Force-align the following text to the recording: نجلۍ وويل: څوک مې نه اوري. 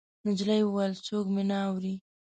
نجلۍ 0.25 0.61
وويل: 0.63 0.93
څوک 1.05 1.25
مې 1.35 1.43
نه 1.49 1.57
اوري. 1.67 1.93